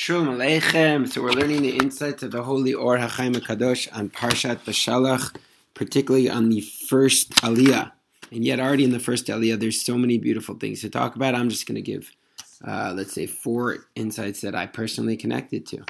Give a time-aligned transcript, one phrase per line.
[0.00, 1.08] Shalom Aleichem.
[1.08, 5.34] So we're learning the insights of the Holy Or HaChaim Kadosh on Parshat Beshalach,
[5.74, 7.90] particularly on the first Aliyah.
[8.30, 11.34] And yet, already in the first Aliyah, there's so many beautiful things to talk about.
[11.34, 12.12] I'm just going to give,
[12.64, 15.84] uh, let's say, four insights that I personally connected to.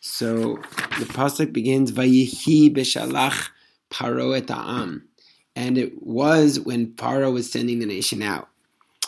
[0.00, 0.54] So
[0.98, 3.50] the pasuk begins, "Vayihi Beshalach
[3.90, 5.06] Paro et Am,"
[5.54, 8.48] and it was when Paro was sending the nation out.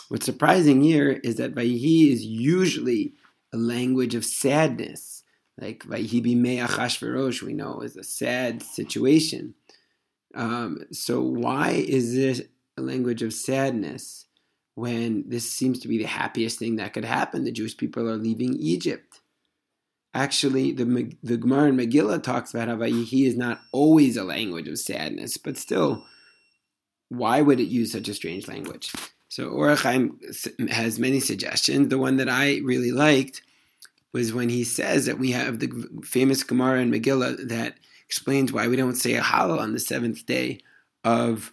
[0.09, 3.15] What's surprising here is that Vayihi is usually
[3.53, 5.23] a language of sadness.
[5.57, 9.53] Like Vayhibi Achashverosh, we know is a sad situation.
[10.33, 12.41] Um, so why is this
[12.75, 14.25] a language of sadness
[14.73, 17.43] when this seems to be the happiest thing that could happen?
[17.43, 19.21] The Jewish people are leaving Egypt.
[20.15, 24.67] Actually, the the Gemara in Megillah talks about how Vayihi is not always a language
[24.67, 26.03] of sadness, but still,
[27.09, 28.91] why would it use such a strange language?
[29.29, 31.89] So Or HaChaim has many suggestions.
[31.89, 33.41] The one that I really liked
[34.13, 38.67] was when he says that we have the famous Gemara in Megillah that explains why
[38.67, 40.59] we don't say a Hallel on the seventh day
[41.03, 41.51] of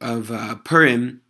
[0.00, 1.22] of uh, Purim.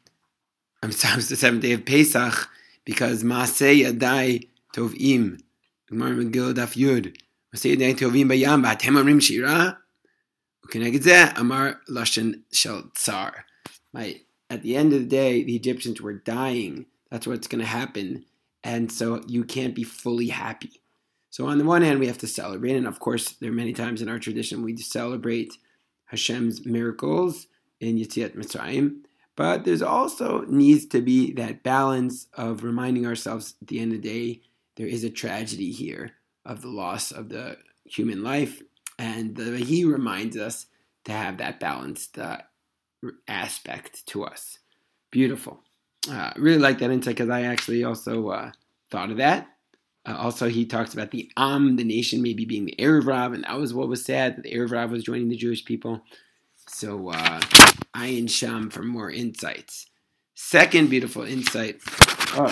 [0.82, 2.48] I'm sorry, it's the seventh day of Pesach
[2.84, 5.40] because Maaseh Yadai Tovim.
[5.88, 7.16] Gemara Megillah Daf Yud.
[7.54, 9.76] Maaseh Yadai Tovim Bayam Batem Amrim Shira.
[11.36, 13.44] Amar Lashon Shel Tsar.
[13.92, 14.22] Right.
[14.48, 16.86] At the end of the day, the Egyptians were dying.
[17.10, 18.24] That's what's going to happen
[18.62, 20.82] and so you can't be fully happy.
[21.30, 22.76] So, on the one hand, we have to celebrate.
[22.76, 25.56] And of course, there are many times in our tradition we celebrate
[26.06, 27.46] Hashem's miracles
[27.78, 29.02] in Yetziat Mitzrayim.
[29.36, 34.02] But there's also needs to be that balance of reminding ourselves at the end of
[34.02, 34.42] the day,
[34.76, 36.12] there is a tragedy here
[36.44, 38.60] of the loss of the human life.
[38.98, 40.66] And the, he reminds us
[41.04, 42.38] to have that balanced uh,
[43.28, 44.58] aspect to us.
[45.10, 45.62] Beautiful.
[46.08, 48.52] Uh, really like that insight because I actually also uh,
[48.90, 49.48] thought of that.
[50.06, 53.44] Uh, also, he talks about the Am, the nation, maybe being the Erev Rav, and
[53.44, 56.00] that was what was sad that the Erev Rav was joining the Jewish people.
[56.68, 57.40] So, uh,
[57.94, 59.86] Ayin Sham for more insights.
[60.34, 61.76] Second beautiful insight
[62.34, 62.50] of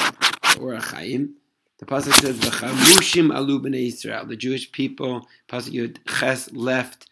[0.61, 1.31] Or HaChaim.
[1.79, 7.07] The pasuk says, "V'chamushim alu b'nei Israel." The Jewish people, pasuk Yud Ches left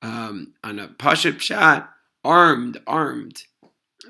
[0.00, 1.88] um, on a pasuk pshat
[2.24, 3.44] armed, armed.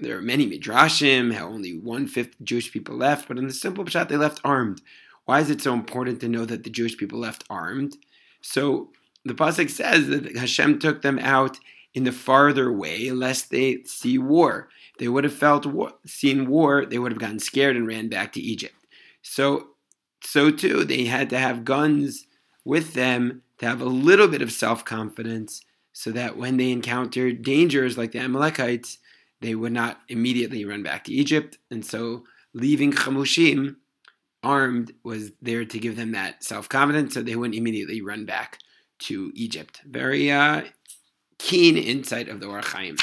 [0.00, 3.84] There are many midrashim how only one fifth Jewish people left, but in the simple
[3.84, 4.80] pshat they left armed.
[5.25, 7.97] Why is it so important to know that the Jewish people left armed?
[8.41, 8.91] So
[9.25, 11.58] the pasuk says that Hashem took them out
[11.94, 14.69] in the farther way, lest they see war.
[14.98, 18.32] They would have felt war, seen war, they would have gotten scared and ran back
[18.32, 18.75] to Egypt.
[19.20, 19.69] So,
[20.22, 22.26] so too, they had to have guns
[22.64, 27.42] with them to have a little bit of self confidence so that when they encountered
[27.42, 28.98] dangers like the Amalekites,
[29.42, 31.58] they would not immediately run back to Egypt.
[31.70, 33.76] And so leaving Chamushim
[34.42, 38.58] armed was there to give them that self confidence so they wouldn't immediately run back
[39.00, 39.81] to Egypt.
[39.84, 40.62] Very uh,
[41.38, 43.00] keen insight of the Or HaChaim.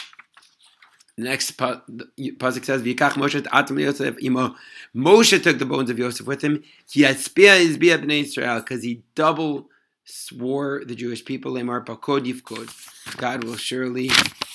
[1.17, 4.55] The next pasuk says, "V'yikach Moshe atam Yosef imo."
[4.95, 6.63] Moshe took the bones of Yosef with him.
[6.89, 9.67] He spear his bnei Israel because he double
[10.09, 14.09] swore the Jewish people, Lemar Pakod Yifkod, God will surely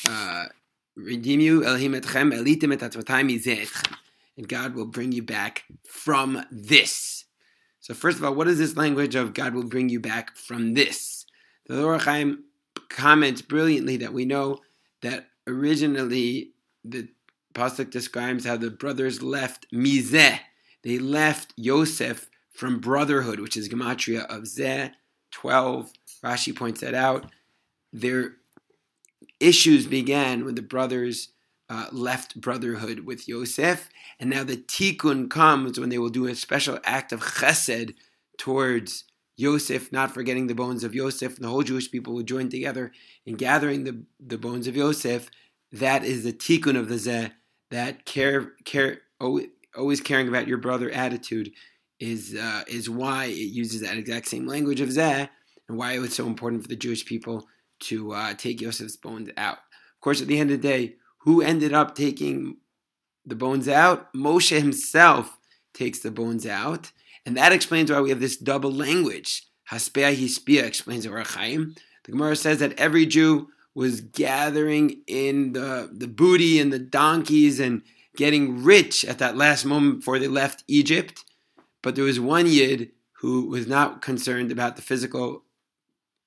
[0.09, 0.47] uh,
[0.97, 2.73] redeem you, Elohim etchem, elitim
[4.37, 7.25] and God will bring you back from this.
[7.81, 10.75] So first of all, what is this language of God will bring you back from
[10.75, 11.27] this?
[11.67, 12.39] The Or HaChaim
[12.89, 14.59] comments brilliantly that we know
[15.03, 16.53] that originally
[16.85, 17.09] the
[17.55, 20.41] pasuk describes how the brothers left mizeh.
[20.83, 24.93] They left Yosef from brotherhood, which is gematria of zeh,
[25.33, 27.27] 12, Rashi points that out.
[27.93, 28.37] Their
[29.41, 31.31] issues began when the brothers
[31.69, 33.89] uh, left brotherhood with Yosef,
[34.21, 37.95] and now the tikkun comes when they will do a special act of chesed
[38.39, 39.05] towards
[39.37, 42.93] Yosef, not forgetting the bones of Yosef, and the whole Jewish people will join together
[43.27, 45.31] in gathering the, the bones of Yosef.
[45.73, 47.33] That is the tikkun of the zeh,
[47.71, 51.51] that care, care, always caring about your brother attitude
[52.01, 55.29] is uh, is why it uses that exact same language of Zeh
[55.69, 57.47] and why it was so important for the Jewish people
[57.85, 59.59] to uh, take Yosef's bones out.
[59.59, 62.59] Of course, at the end of the day, who ended up taking
[63.25, 64.13] the bones out?
[64.13, 65.39] Moshe himself
[65.73, 66.93] takes the bones out,
[67.25, 69.47] and that explains why we have this double language.
[69.71, 71.79] Haspea Hispia explains Or HaChaim.
[72.05, 77.59] The Gemara says that every Jew was gathering in the, the booty and the donkeys
[77.59, 77.83] and
[78.17, 81.25] getting rich at that last moment before they left Egypt.
[81.83, 85.45] But there was one Yid who was not concerned about the physical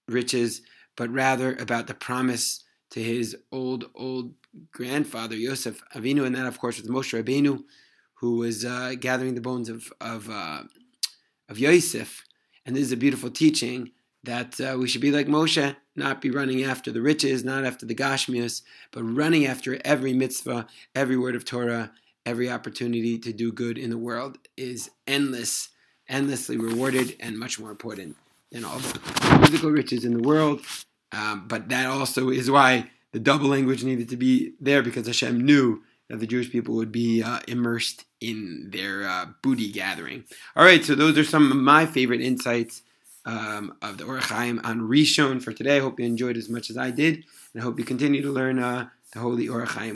[0.08, 0.62] riches,
[0.98, 4.34] but rather about the promise to his old, old
[4.72, 7.64] grandfather, Yosef Avinu, and that, of course, was Moshe Rabbeinu,
[8.16, 10.64] who was uh, gathering the bones of, of, uh,
[11.48, 12.26] of Yosef.
[12.66, 13.92] And this is a beautiful teaching
[14.24, 17.86] that uh, we should be like Moshe, not be running after the riches, not after
[17.86, 21.92] the Gashmias, but running after every mitzvah, every word of Torah,
[22.26, 25.70] every opportunity to do good in the world is endless,
[26.10, 28.18] endlessly rewarded, and much more important
[28.52, 29.00] than all the
[29.46, 30.62] physical riches in the world.
[31.12, 35.44] Um, but that also is why the double language needed to be there because Hashem
[35.46, 40.24] knew that the Jewish people would be uh, immersed in their uh, booty gathering.
[40.56, 42.82] All right, so those are some of my favorite insights
[43.26, 45.78] um, of the Or HaChaim on Rishon for today.
[45.78, 47.24] I hope you enjoyed as much as I did,
[47.54, 49.86] and I hope you continue to learn uh, the Holy Or HaChaim.